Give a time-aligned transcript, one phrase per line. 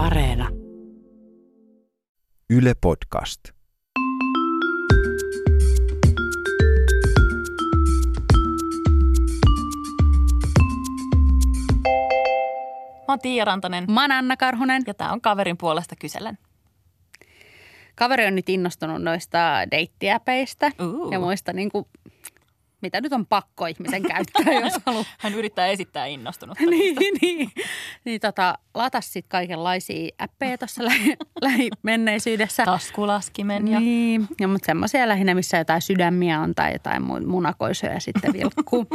[0.00, 0.48] Areena.
[2.50, 3.40] Yle Podcast.
[12.98, 14.82] Mä oon Tiia Rantanen Mä oon Anna Karhunen.
[14.86, 16.38] ja tää on kaverin puolesta kyselen.
[17.94, 19.38] Kaveri on nyt innostunut noista
[19.70, 21.10] deittiäpeistä Uu.
[21.10, 21.84] ja muista niin kuin,
[22.82, 25.04] mitä nyt on pakko ihmisen käyttää, jos haluaa.
[25.18, 26.64] Hän yrittää esittää innostunutta.
[26.70, 27.50] niin, niin,
[28.04, 32.64] niin tota, lata sitten kaikenlaisia appeja tuossa lähi, lähimenneisyydessä.
[32.64, 38.00] Taskulaskimen ja Niin, ja, mutta semmoisia lähinnä, missä jotain sydämiä on tai jotain mu- munakoisoja
[38.00, 38.86] sitten vilkkuu.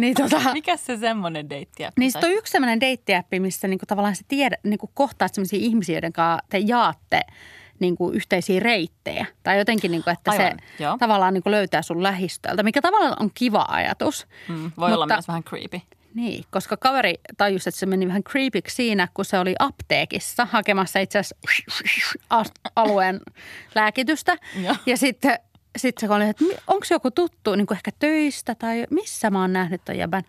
[0.00, 4.16] niin tota, mikä se semmonen deitti Niin sitten on yksi sellainen deittiäppi, missä niinku tavallaan
[4.16, 7.20] sä tiedä, niinku kohtaat sellaisia ihmisiä, joiden kanssa te jaatte
[7.80, 9.26] niinku yhteisiä reittejä.
[9.42, 10.46] Tai jotenkin, niinku, että Aivan,
[10.78, 10.96] se joo.
[10.98, 14.26] tavallaan niinku löytää sun lähistöltä, mikä tavallaan on kiva ajatus.
[14.48, 15.80] mm, Voi olla Mutta- myös vähän creepy.
[16.14, 20.98] Niin, koska kaveri tajusi, että se meni vähän creepiksi siinä, kun se oli apteekissa hakemassa
[20.98, 21.36] itse asiassa
[22.30, 23.20] as- alueen
[23.74, 24.36] lääkitystä.
[24.64, 24.76] Joo.
[24.86, 25.38] Ja sitten
[25.78, 29.52] sit se oli, että onko joku tuttu niin kuin ehkä töistä tai missä mä oon
[29.52, 30.22] nähnyt ton jäbän.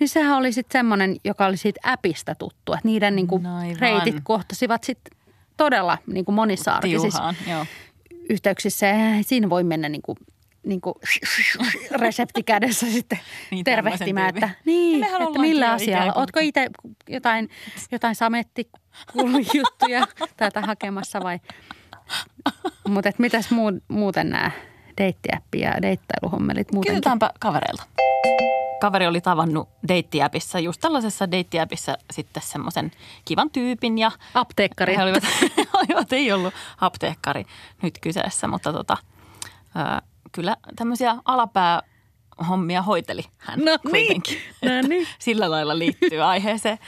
[0.00, 3.50] Niin sehän oli sitten semmoinen, joka oli siitä appista tuttu, että niiden niin kuin No
[3.80, 5.17] reitit kohtasivat sitten
[5.58, 7.66] todella niin kuin monissa arkisissa Tiuhaan,
[8.30, 8.86] yhteyksissä.
[8.86, 10.16] Ja siinä voi mennä niin kuin,
[10.66, 10.94] niin kuin
[12.00, 16.12] resepti kädessä sitten Niin, niin, tervehtimään, että, niin, Mehän että millä asialla.
[16.12, 16.70] Ootko itse
[17.08, 17.48] jotain,
[17.92, 21.38] jotain samettijuttuja tätä hakemassa vai?
[22.88, 24.50] Mutta mitäs muu, muuten nämä
[24.98, 26.94] deittiäppi ja deittailuhommelit muutenkin?
[26.94, 27.82] Kysytäänpä kavereilta.
[28.80, 32.90] Kaveri oli tavannut deittiäpissä, just tällaisessa deittiäpissä sitten semmoisen
[33.24, 34.96] kivan tyypin ja Apteekkari.
[34.96, 35.22] He olivat,
[35.88, 37.44] olivat, ei ollut apteekkari
[37.82, 38.96] nyt kyseessä, mutta tota,
[39.74, 44.38] ää, kyllä tämmöisiä alapäähommia hoiteli hän No niin, kuitenkin.
[44.64, 45.06] no Että niin.
[45.18, 46.78] Sillä lailla liittyy aiheeseen.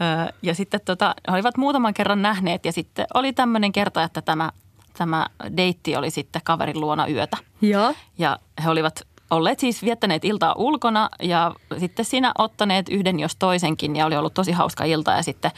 [0.00, 4.22] Ää, Ja sitten tota, he olivat muutaman kerran nähneet ja sitten oli tämmöinen kerta, että
[4.22, 4.50] tämä,
[4.98, 7.36] tämä deitti oli sitten kaverin luona yötä.
[7.62, 7.94] Joo.
[8.18, 13.96] Ja he olivat olleet siis viettäneet iltaa ulkona ja sitten siinä ottaneet yhden jos toisenkin
[13.96, 15.50] ja oli ollut tosi hauska ilta ja sitten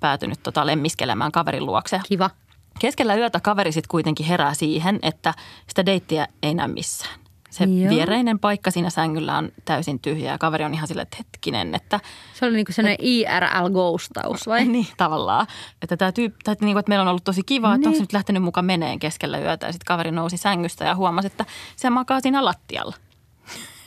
[0.00, 2.00] päätynyt tota lemmiskelemään kaverin luokse.
[2.08, 2.30] Kiva.
[2.78, 5.34] Keskellä yötä kaveri sitten kuitenkin herää siihen, että
[5.68, 7.22] sitä deittiä ei näy missään.
[7.52, 7.90] Se Joo.
[7.90, 12.00] viereinen paikka siinä sängyllä on täysin tyhjä ja kaveri on ihan silleen, että hetkinen, että
[12.34, 14.64] Se oli niinku sellainen IRL-ghostaus vai?
[14.74, 15.46] niin, tavallaan.
[15.82, 17.74] Että, tämä tyyppi, tai että, niin kuin, että meillä on ollut tosi kiva, niin.
[17.74, 19.66] että onko se nyt lähtenyt mukaan meneen keskellä yötä.
[19.66, 21.44] Ja sitten kaveri nousi sängystä ja huomasi, että
[21.76, 22.96] se makaa siinä lattialla.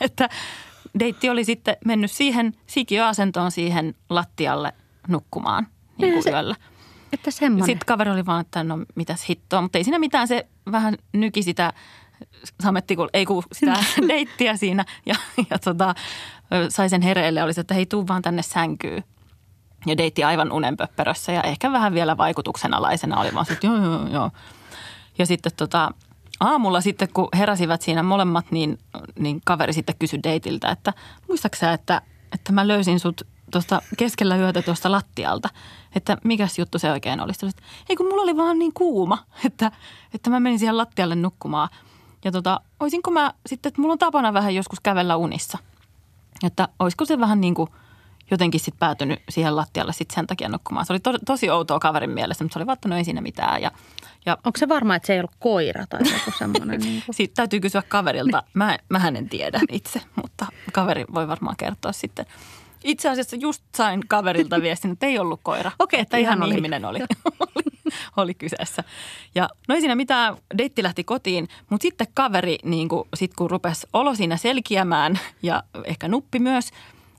[0.00, 0.28] että
[0.98, 4.72] deitti oli sitten mennyt siihen sikiöasentoon siihen lattialle
[5.08, 6.54] nukkumaan niin Niin kuin se- yöllä.
[7.12, 7.66] Että semmoinen.
[7.66, 10.28] Sitten kaveri oli vaan, että no mitäs hittoa, mutta ei siinä mitään.
[10.28, 11.72] Se vähän nyki sitä
[12.62, 13.72] sametti, kun ei kun sitä
[14.08, 15.14] deittiä siinä ja,
[15.50, 15.94] ja tota,
[16.68, 17.42] sai sen hereille.
[17.42, 19.04] Oli se, että hei tuu vaan tänne sänkyyn.
[19.86, 24.30] Ja deitti aivan unenpöppärössä ja ehkä vähän vielä vaikutuksenalaisena oli vaan että joo, joo, joo.
[25.18, 25.90] Ja sitten tota,
[26.40, 28.78] aamulla sitten, kun heräsivät siinä molemmat, niin,
[29.18, 30.92] niin kaveri sitten kysyi deitiltä, että
[31.28, 32.02] muistatko sä, että,
[32.32, 35.48] että mä löysin sut tuosta keskellä yötä tuosta lattialta,
[35.94, 37.34] että mikäs juttu se oikein oli.
[37.34, 39.72] Sitten, ei kun mulla oli vaan niin kuuma, että,
[40.14, 41.68] että mä menin siihen lattialle nukkumaan.
[42.24, 45.58] Ja tota, olisinko mä sitten, että mulla on tapana vähän joskus kävellä unissa.
[46.42, 47.70] Että olisiko se vähän niin kuin
[48.30, 50.86] jotenkin sitten päätynyt siihen lattialle sitten sen takia nukkumaan.
[50.86, 53.62] Se oli to, tosi outoa kaverin mielestä, mutta se oli vaattanut ei siinä mitään.
[53.62, 53.70] Ja,
[54.26, 56.80] ja Onko se varma, että se ei ollut koira tai joku semmoinen?
[56.80, 57.14] niin kuin?
[57.14, 58.42] siitä täytyy kysyä kaverilta.
[58.54, 62.26] Mä, mähän en tiedä itse, mutta kaveri voi varmaan kertoa sitten.
[62.84, 65.70] Itse asiassa just sain kaverilta viestin, että ei ollut koira.
[65.78, 66.54] Okei, että ihan ihan oli.
[66.54, 66.98] ihminen oli,
[67.40, 68.84] oli, oli kyseessä.
[69.34, 73.50] Ja no ei siinä mitään, deitti lähti kotiin, mutta sitten kaveri, niin kun, sit kun
[73.50, 76.70] rupesi olo siinä selkiämään ja ehkä nuppi myös,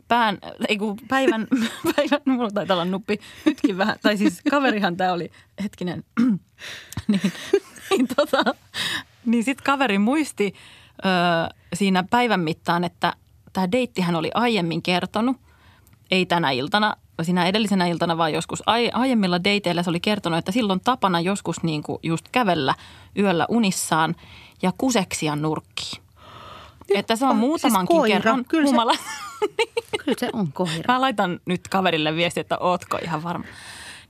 [0.07, 0.37] pään,
[0.67, 1.47] ei kun päivän,
[1.95, 5.31] päivän, mulla taitaa olla nuppi nytkin vähän, tai siis kaverihan tämä oli,
[5.63, 6.03] hetkinen,
[7.07, 7.31] niin,
[7.89, 8.55] niin, tota,
[9.25, 10.53] niin sitten kaveri muisti
[11.05, 13.13] ö, siinä päivän mittaan, että
[13.53, 15.37] tämä deittihän oli aiemmin kertonut,
[16.11, 20.51] ei tänä iltana, siinä edellisenä iltana, vaan joskus ai, aiemmilla dateilla se oli kertonut, että
[20.51, 22.75] silloin tapana joskus niin kuin just kävellä
[23.17, 24.15] yöllä unissaan
[24.61, 26.06] ja kuseksia nurkkiin.
[26.95, 28.93] Että se on Oh, muutamankin siis koira, kerran kyllä se- humala.
[30.05, 30.83] Kyllä se on koira.
[30.87, 33.45] Mä laitan nyt kaverille viesti, että ootko ihan varma.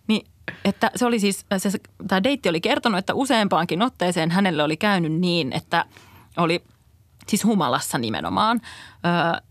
[0.07, 0.27] Niin,
[0.65, 1.71] että se oli siis, se,
[2.07, 5.85] tämä deitti oli kertonut, että useampaankin otteeseen hänelle oli käynyt niin, että
[6.37, 6.63] oli
[7.27, 8.61] siis humalassa nimenomaan,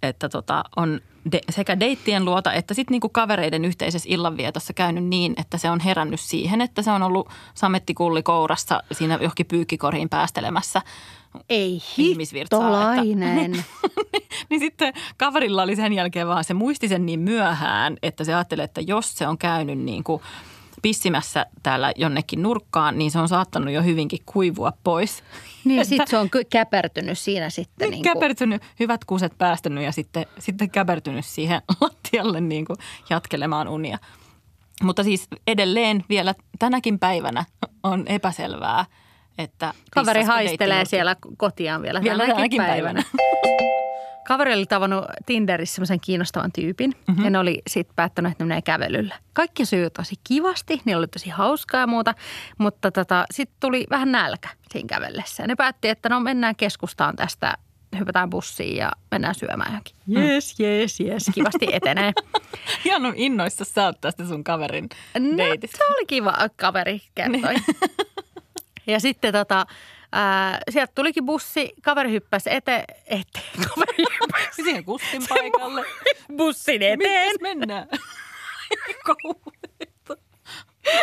[0.02, 1.00] että tota, on
[1.32, 5.80] de, sekä deittien luota että sitten niinku kavereiden yhteisessä illanvietossa käynyt niin, että se on
[5.80, 10.82] herännyt siihen, että se on ollut samettikulli kourassa siinä johonkin pyykkikoriin päästelemässä
[11.48, 13.52] Ei että- hittolainen.
[14.50, 18.62] niin sitten kaverilla oli sen jälkeen vaan, se muisti sen niin myöhään, että se ajatteli,
[18.62, 20.22] että jos se on käynyt niin kuin
[20.82, 25.22] pissimässä täällä jonnekin nurkkaan, niin se on saattanut jo hyvinkin kuivua pois.
[25.64, 27.90] Niin sitten se on käpertynyt siinä sitten.
[27.90, 32.76] Niin niin käpertynyt, hyvät kuuset päästänyt ja sitten, sitten käpertynyt siihen lattialle niin kuin
[33.10, 33.98] jatkelemaan unia.
[34.82, 37.44] Mutta siis edelleen vielä tänäkin päivänä
[37.82, 38.84] on epäselvää,
[39.38, 43.02] että Kaveri haistelee siellä kotiaan vielä, Vielä tänäkin, tänäkin päivänä.
[44.26, 47.24] Kaveri oli tavannut Tinderissä semmoisen kiinnostavan tyypin mm-hmm.
[47.24, 49.14] ja ne oli sitten päättänyt, että ne menee kävelyllä.
[49.32, 52.14] Kaikki sujuu tosi kivasti, ne oli tosi hauskaa ja muuta,
[52.58, 55.42] mutta tota, sitten tuli vähän nälkä siinä kävellessä.
[55.42, 57.54] Ja ne päätti, että no mennään keskustaan tästä,
[57.98, 59.96] hypätään bussiin ja mennään syömään johonkin.
[60.06, 62.12] Jees, jees, jees, kivasti etenee.
[62.84, 64.88] Ihan on innoissa sä oot tästä sun kaverin
[65.18, 65.76] No, deitistä.
[65.78, 67.54] se oli kiva, kaveri kertoi.
[68.86, 69.66] ja sitten tota,
[70.12, 73.44] ää, sieltä tulikin bussi, kaveri hyppäsi eteen, eteen,
[73.74, 75.84] kaveri hyppäsi Siihen kustin paikalle.
[76.36, 76.98] bussin eteen.
[76.98, 77.88] Mitäs mennään?
[79.06, 80.16] Kauheeta.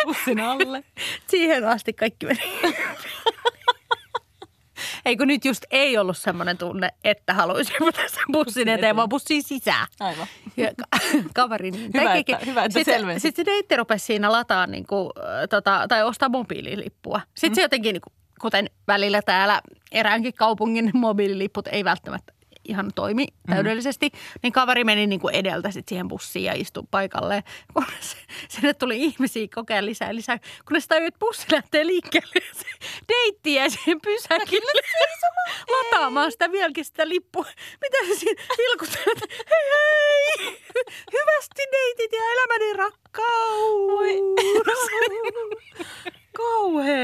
[0.04, 0.84] Bussin alle.
[1.26, 2.40] Siihen asti kaikki meni.
[5.04, 9.08] Ei kun nyt just ei ollut semmoinen tunne, että haluaisi hypätä sen bussin eteen, vaan
[9.08, 9.86] bussin sisään.
[10.00, 10.26] Aivan.
[10.56, 10.98] Ja ka-
[11.34, 13.22] kaveri niin Hyvä, että- hyvä, että sitten, selvensit.
[13.22, 15.10] sitten se deitti rupesi siinä lataa niin kuin,
[15.50, 17.20] tota, tai ostaa mobiililippua.
[17.34, 17.54] Sitten mm.
[17.54, 19.60] se jotenkin, niin kuin, kuten välillä täällä
[19.92, 22.32] eräänkin kaupungin mobiililipput ei välttämättä
[22.64, 24.18] ihan toimi täydellisesti, mm.
[24.42, 27.44] niin kaveri meni niin kuin edeltä sit siihen bussiin ja istui paikalle.
[27.74, 28.16] Kun se,
[28.48, 30.38] sinne tuli ihmisiä kokea lisää ja lisää,
[30.68, 32.34] kunnes tajui, että bussi lähtee liikkeelle.
[32.48, 32.66] ja Se
[33.08, 34.72] deitti jäi siihen pysäkille
[35.74, 37.46] lataamaan sitä vieläkin sitä lippua.
[37.80, 39.02] Mitä se siinä vilkuttaa,
[39.50, 40.56] hei hei,
[41.12, 43.63] hyvästi deitit ja elämäni rakkaus.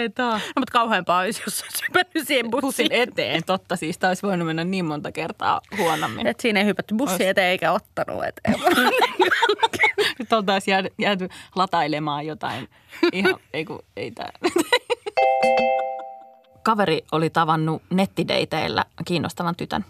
[0.00, 0.30] Kauheeta.
[0.30, 2.60] No, mutta kauheampaa olisi, jos olisi hypännyt siihen bussiin.
[2.60, 3.98] Bussin eteen, totta siis.
[3.98, 6.26] Tämä olisi voinut mennä niin monta kertaa huonommin.
[6.26, 8.60] Et siinä ei hypätty bussiin eteen eikä ottanut eteen.
[10.18, 12.68] Nyt oltaisiin jääty, jääty latailemaan jotain.
[13.12, 14.30] Ihan, ei kun, ei tää.
[16.62, 19.84] Kaveri oli tavannut nettideiteillä kiinnostavan tytön.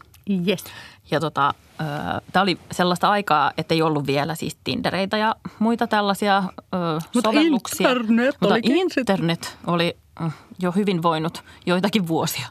[0.49, 0.65] yes.
[1.11, 1.55] Ja tota,
[2.33, 6.77] tämä oli sellaista aikaa, että ei ollut vielä siis Tindereitä ja muita tällaisia ö,
[7.15, 7.91] Mutta sovelluksia.
[7.91, 9.97] internet Mutta internet oli
[10.59, 12.47] jo hyvin voinut joitakin vuosia.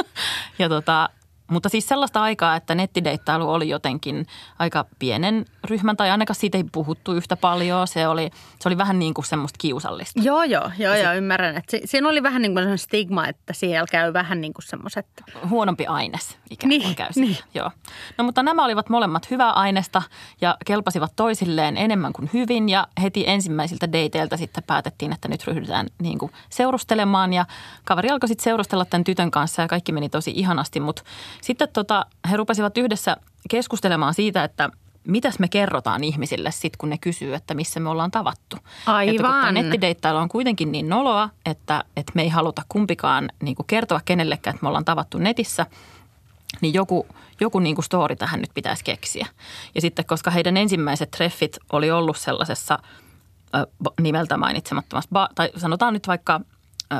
[0.58, 1.08] ja tota,
[1.50, 4.26] mutta siis sellaista aikaa, että nettideittailu oli jotenkin
[4.58, 7.88] aika pienen ryhmän, tai ainakaan siitä ei puhuttu yhtä paljon.
[7.88, 8.30] Se oli,
[8.60, 10.22] se oli vähän niin kuin semmoista kiusallista.
[10.22, 11.56] Joo, joo, joo, joo ymmärrän.
[11.56, 15.06] Että si- siinä oli vähän niin kuin stigma, että siellä käy vähän niin kuin semmoiset.
[15.48, 17.30] huonompi aines ikään kuin Niin, käy siellä.
[17.30, 17.38] niin.
[17.54, 17.70] Joo.
[18.18, 20.02] No mutta nämä olivat molemmat hyvää aineesta
[20.40, 25.86] ja kelpasivat toisilleen enemmän kuin hyvin ja heti ensimmäisiltä dateilta sitten päätettiin, että nyt ryhdytään
[26.02, 27.44] niin kuin seurustelemaan ja
[27.84, 31.02] kaveri alkoi sitten seurustella tämän tytön kanssa ja kaikki meni tosi ihanasti, mutta
[31.40, 33.16] sitten tota, he rupesivat yhdessä
[33.50, 34.70] keskustelemaan siitä, että
[35.08, 38.56] mitäs me kerrotaan ihmisille sitten, kun ne kysyy, että missä me ollaan tavattu.
[38.56, 39.30] Että kun Aivan.
[39.30, 44.00] tämä nettideittailu on kuitenkin niin noloa, että, että me ei haluta kumpikaan niin kuin kertoa
[44.04, 45.66] kenellekään, että me ollaan tavattu netissä,
[46.60, 47.06] niin joku,
[47.40, 49.26] joku niin kuin story tähän nyt pitäisi keksiä.
[49.74, 52.78] Ja sitten, koska heidän ensimmäiset treffit oli ollut sellaisessa
[54.00, 56.40] nimeltä mainitsemattomassa, ba- tai sanotaan nyt vaikka
[56.92, 56.96] ö,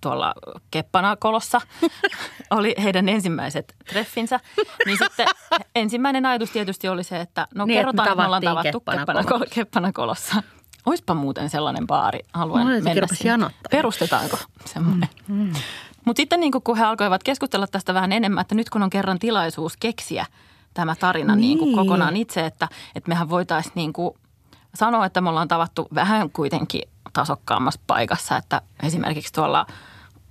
[0.00, 0.34] tuolla
[0.70, 1.60] Keppanakolossa
[2.50, 4.40] oli heidän ensimmäiset treffinsä,
[4.86, 5.26] niin sitten
[5.74, 9.30] ensimmäinen ajatus tietysti oli se, että no Niin, kerrotaan, että me ollaan tavattu Keppanakolossa.
[9.30, 10.42] Keppanakol- Keppanakolossa.
[10.86, 13.50] Oispa muuten sellainen baari, haluan jotenkin mennä sinne.
[13.70, 15.08] Perustetaanko semmoinen?
[15.28, 15.52] Mm.
[16.04, 19.18] Mutta sitten niin kun he alkoivat keskustella tästä vähän enemmän, että nyt kun on kerran
[19.18, 20.26] tilaisuus keksiä
[20.74, 21.58] tämä tarina niin.
[21.58, 24.14] Niin kokonaan itse, että, että mehän voitaisiin niin kuin
[24.74, 26.82] sanoa, että me ollaan tavattu vähän kuitenkin
[27.16, 29.66] tasokkaammassa paikassa, että esimerkiksi tuolla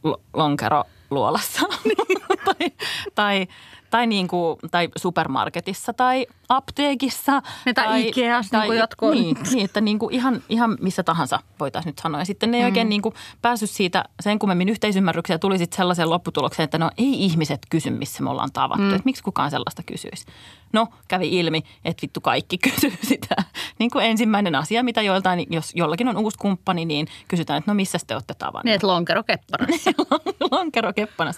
[0.03, 1.61] lo- lonkeroluolassa
[2.45, 2.71] tai,
[3.15, 3.47] tai,
[3.95, 7.41] tai, niin kuin, tai supermarketissa tai apteekissa.
[7.65, 9.15] Niin, tai Ikeassa, niin kuin jotkut on.
[9.15, 12.21] Niin, niin, että niin kuin ihan, ihan missä tahansa voitaisiin nyt sanoa.
[12.21, 15.77] Ja sitten ne ei oikein niin kuin päässyt siitä sen kummemmin yhteisymmärrykseen ja tuli sitten
[15.77, 18.83] sellaiseen lopputulokseen, että no ei ihmiset kysy, missä me ollaan tavattu.
[18.83, 18.89] Mm.
[18.89, 20.25] Että miksi kukaan sellaista kysyisi?
[20.73, 23.35] No, kävi ilmi, että vittu kaikki kysyy sitä.
[23.79, 27.75] Niin kuin ensimmäinen asia, mitä joiltain, jos jollakin on uusi kumppani, niin kysytään, että no
[27.75, 28.63] missä te olette tavanneet?
[28.63, 29.91] Niin, että lonkero keppanassa.
[30.51, 31.37] lonkero keppanas.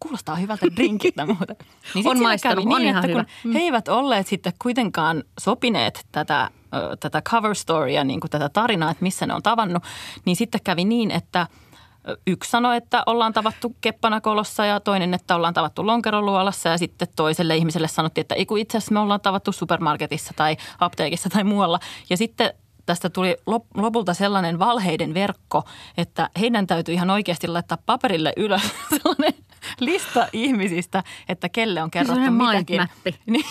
[0.00, 1.56] Kuulostaa hyvältä drinkiltä muuten.
[1.94, 3.30] Niin On maistanut, kävi on niin, ihan että kun hyvä.
[3.44, 3.52] Mm.
[3.52, 8.90] he eivät olleet sitten kuitenkaan sopineet tätä, ö, tätä cover storya, niin kuin tätä tarinaa,
[8.90, 9.82] että missä ne on tavannut,
[10.24, 11.46] niin sitten kävi niin, että
[12.26, 17.56] yksi sanoi, että ollaan tavattu Keppanakolossa ja toinen, että ollaan tavattu Lonkeroluolassa ja sitten toiselle
[17.56, 21.78] ihmiselle sanottiin, että itse asiassa me ollaan tavattu supermarketissa tai apteekissa tai muualla.
[22.10, 22.54] Ja sitten
[22.86, 25.64] tästä tuli lop- lopulta sellainen valheiden verkko,
[25.96, 28.62] että heidän täytyy ihan oikeasti laittaa paperille ylös
[29.02, 29.34] sellainen
[29.80, 32.80] lista ihmisistä, että kelle on kerrottu Sellainen mitäkin.
[32.80, 33.14] mindmappi.
[33.30, 33.44] Niin.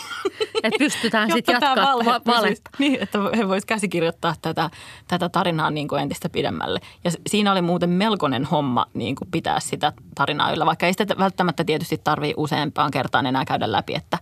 [0.63, 2.71] Että pystytään sitten jatkaa valhe valetta.
[2.79, 4.69] Niin, että he voisivat käsikirjoittaa tätä,
[5.07, 6.79] tätä tarinaa niin kuin entistä pidemmälle.
[7.03, 11.15] Ja siinä oli muuten melkoinen homma niin kuin pitää sitä tarinaa yllä, vaikka ei sitä
[11.19, 14.17] välttämättä tietysti tarvitse useampaan kertaan enää käydä läpi, että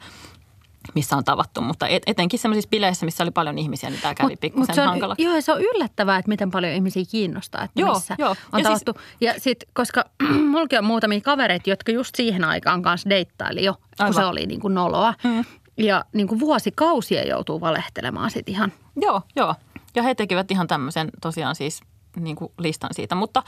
[0.97, 1.61] missä on tavattu.
[1.61, 4.75] Mutta et, etenkin sellaisissa bileissä, missä oli paljon ihmisiä, niin tämä kävi Mut- pikkusen mut
[4.75, 5.23] se on, hankalaksi.
[5.23, 8.29] Joo, se on yllättävää, että miten paljon ihmisiä kiinnostaa, että Joo, missä joo.
[8.29, 9.01] on Ja siis- tavattu.
[9.21, 10.03] ja sitten, koska
[10.51, 14.13] mullakin on muutamia kavereita, jotka just siihen aikaan kanssa deittaili jo, kun Aivan.
[14.13, 15.13] se oli niin kuin noloa.
[15.23, 15.45] Mm.
[15.77, 18.71] Ja niin kuin vuosikausia joutuu valehtelemaan sitten ihan.
[19.01, 19.55] Joo, joo.
[19.95, 21.81] Ja he tekivät ihan tämmöisen tosiaan siis
[22.15, 23.43] niin kuin listan siitä, mutta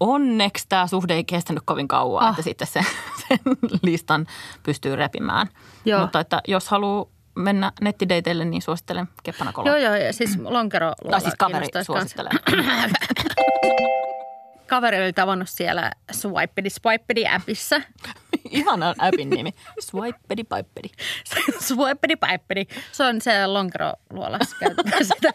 [0.00, 2.30] onneksi tämä suhde ei kestänyt kovin kauan, Ah.
[2.30, 2.84] että sitten sen,
[3.28, 3.38] sen
[3.82, 4.26] listan
[4.62, 5.46] pystyy repimään.
[5.84, 6.00] Joo.
[6.00, 11.20] Mutta että jos haluaa mennä nettideiteille, niin suosittelen Keppana Joo, joo, ja siis lonkero Tai
[11.20, 12.32] siis kaveri suosittelee.
[14.66, 17.80] Kaveri oli tavannut siellä Swipedi Swipedi appissa.
[18.50, 19.54] Ihana appin nimi.
[19.80, 20.88] Swipedi pipedi.
[21.60, 22.66] Swipedi Pipedi.
[22.92, 25.32] Se on se lonkeroluolassa käytetään sitä.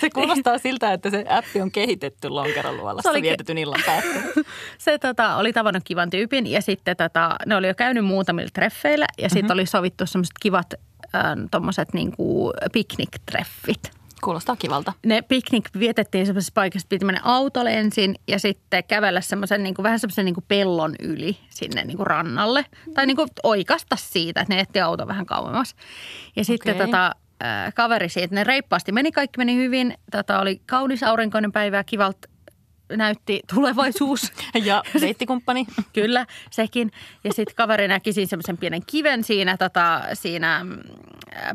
[0.00, 4.40] Se kuulostaa siltä, että se appi on kehitetty lonkeroluolassa Se oli vietetyn illan päätteeksi.
[4.78, 9.06] Se tota, oli tavannut kivan tyypin ja sitten tota, ne oli jo käynyt muutamilla treffeillä
[9.18, 10.74] ja sitten oli sovittu semmoiset kivat
[11.14, 13.98] äh, tommoset niinku pikniktreffit.
[14.24, 14.92] Kuulostaa kivalta.
[15.06, 19.82] Ne piknik vietettiin semmoisessa paikassa, että piti mennä autolle ensin ja sitten kävellä semmoisen niinku,
[19.82, 22.64] vähän semmoisen niinku pellon yli sinne niinku rannalle.
[22.94, 25.74] Tai niinku oikasta siitä, että ne etti auto vähän kauemmas.
[26.36, 26.86] Ja sitten Okei.
[26.86, 27.14] tota,
[27.44, 29.94] äh, kaveri siitä, ne reippaasti meni, kaikki meni hyvin.
[30.10, 32.28] Tota, oli kaunis aurinkoinen päivä ja kivalta
[32.96, 34.32] näytti tulevaisuus.
[34.64, 35.66] Ja deittikumppani.
[35.92, 36.90] Kyllä, sekin.
[37.24, 40.78] Ja sitten kaveri näki siinä semmoisen pienen kiven siinä, tota, siinä mm,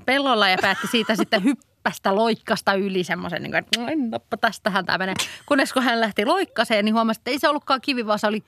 [0.06, 4.86] pellolla ja päätti siitä sitten hyppästä loikkasta yli semmoisen, niin kuin, että "Noin, noppa, tästähän
[4.86, 5.16] tämä menee.
[5.46, 8.44] Kunnes kun hän lähti loikkaseen, niin huomasi, että ei se ollutkaan kivi, vaan se oli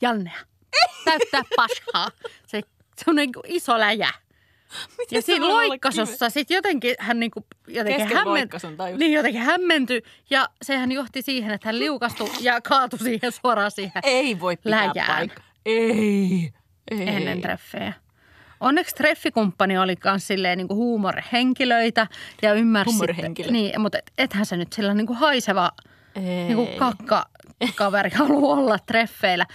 [0.00, 0.38] jannea.
[1.04, 2.10] Täyttää pashaa.
[2.46, 2.60] Se,
[2.96, 4.08] se on niin kuin iso läjä.
[4.98, 8.48] Miten Ja siinä loikkasussa sitten jotenkin hän niinku, jotenkin, hämmen,
[8.98, 14.02] niin jotenkin hämmentyi ja sehän johti siihen, että hän liukastui ja kaatui siihen suoraan siihen
[14.02, 15.16] Ei voi pitää Läjään.
[15.16, 15.44] paikkaa.
[15.66, 16.52] Ei.
[16.90, 17.08] Ei.
[17.08, 17.92] ennen treffejä.
[18.60, 22.06] Onneksi treffikumppani oli myös silleen niin huumorihenkilöitä
[22.42, 22.92] ja ymmärsi.
[22.92, 23.50] Huumorihenkilö.
[23.50, 25.70] Niin, mutta et, ethän se nyt sillä niin kuin haiseva
[26.16, 26.22] Ei.
[26.22, 27.26] niin kuin kakka
[27.74, 29.46] kaveri halua olla treffeillä.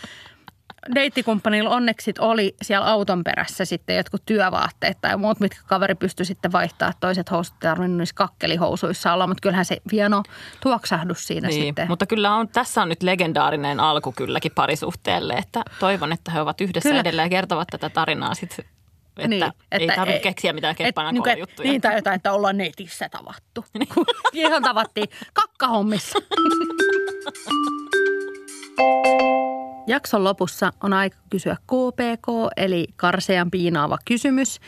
[0.96, 6.52] Deittikumpanilla onneksi oli siellä auton perässä sitten jotkut työvaatteet tai muut, mitkä kaveri pystyi sitten
[6.52, 6.94] vaihtaa.
[7.00, 10.24] Toiset housut ei tarvinnut niissä kakkelihousuissa olla, mutta kyllähän se hieno
[10.62, 11.88] tuoksahdus siinä Niin, sitten.
[11.88, 16.62] mutta kyllä on, tässä on nyt legendaarinen alku kylläkin parisuhteelle, että toivon, että he ovat
[16.62, 17.02] yhdessä Kyllä.
[17.02, 18.72] edelleen ja kertovat tätä tarinaa sitten, että,
[19.18, 20.76] Niin, niin, että ei tarvitse ei- keksiä mitään
[21.12, 21.70] niinku, et- juttuja.
[21.70, 23.66] Niin, tai jotain, että ollaan netissä tavattu.
[24.34, 26.20] Ihan tavattiin kakkahommissa.
[29.88, 32.28] Jakson lopussa on aika kysyä KPK,
[32.58, 34.60] eli karsean piinaava kysymys,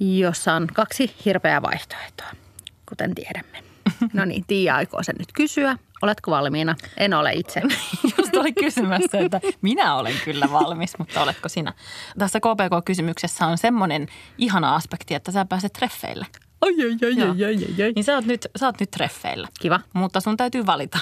[0.00, 2.26] jossa on kaksi hirveää vaihtoehtoa,
[2.88, 3.58] kuten tiedämme.
[4.12, 5.76] No niin, Tiia aikoo sen nyt kysyä.
[6.02, 6.76] Oletko valmiina?
[6.96, 7.62] En ole itse.
[8.18, 11.72] Just oli kysymässä, että minä olen kyllä valmis, mutta oletko sinä?
[12.18, 14.06] Tässä KPK-kysymyksessä on semmoinen
[14.38, 16.26] ihana aspekti, että sä pääset treffeille.
[16.60, 17.92] Ai, ai, ai, ai, ai, ai, ai.
[17.94, 19.48] Niin sä oot nyt, sä oot nyt treffeillä.
[19.60, 19.80] Kiva.
[19.92, 20.98] Mutta sun täytyy valita,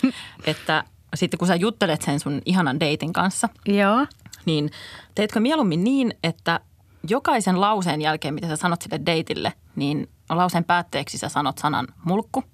[0.46, 0.84] että
[1.14, 4.06] sitten kun sä juttelet sen sun ihanan deitin kanssa, Joo.
[4.44, 4.70] niin
[5.14, 6.60] teetkö mieluummin niin, että
[7.08, 12.44] jokaisen lauseen jälkeen, mitä sä sanot sille deitille, niin lauseen päätteeksi sä sanot sanan mulkku?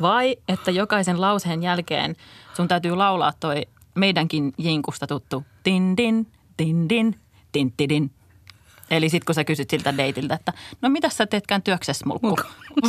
[0.00, 2.16] Vai että jokaisen lauseen jälkeen
[2.54, 3.62] sun täytyy laulaa toi
[3.94, 6.26] meidänkin jinkusta tuttu din din,
[6.58, 7.16] din din,
[7.54, 8.10] din din.
[8.90, 10.52] Eli sitten kun sä kysyt siltä deitiltä, että
[10.82, 12.36] no mitä sä teetkään työksessä mulkku?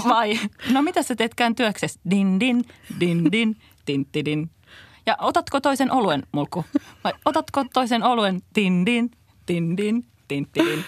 [0.09, 0.39] Vai
[0.71, 2.65] no mitä sä teetkään työksessä din din,
[2.99, 4.49] din din, din din.
[5.05, 6.65] Ja otatko toisen oluen mulkku?
[7.03, 9.11] Vai otatko toisen oluen din din,
[9.47, 10.83] din din, din din.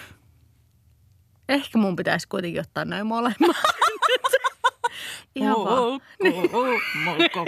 [1.50, 3.56] Ehkä mun pitäisi kuitenkin ottaa noin molemmat.
[5.36, 6.02] Ihan vaan.
[6.24, 6.58] Mulkku,
[7.04, 7.40] mulkku.